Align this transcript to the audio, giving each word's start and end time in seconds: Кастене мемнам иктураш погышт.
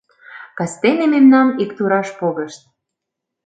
Кастене 0.57 1.05
мемнам 1.13 1.49
иктураш 1.63 2.07
погышт. 2.19 2.61